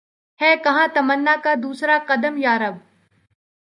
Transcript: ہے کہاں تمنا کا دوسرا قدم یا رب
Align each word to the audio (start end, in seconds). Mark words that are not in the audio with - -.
ہے 0.39 0.51
کہاں 0.63 0.87
تمنا 0.93 1.35
کا 1.43 1.53
دوسرا 1.63 1.97
قدم 2.07 2.37
یا 2.37 2.57
رب 2.59 2.75